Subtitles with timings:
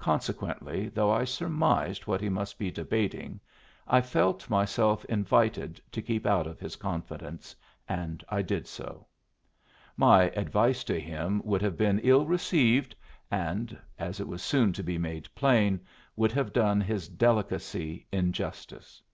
[0.00, 3.38] Consequently, though I surmised what he must be debating,
[3.86, 7.54] I felt myself invited to keep out of his confidence,
[7.88, 9.06] and I did so.
[9.96, 12.96] My advice to him would have been ill received,
[13.30, 15.78] and as was soon to be made plain
[16.16, 19.04] would have done his delicacy injustice.